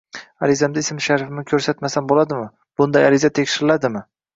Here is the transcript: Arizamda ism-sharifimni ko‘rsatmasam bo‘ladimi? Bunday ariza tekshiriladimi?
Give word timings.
Arizamda 0.47 0.83
ism-sharifimni 0.85 1.45
ko‘rsatmasam 1.53 2.11
bo‘ladimi? 2.15 2.51
Bunday 2.83 3.11
ariza 3.15 3.37
tekshiriladimi? 3.41 4.09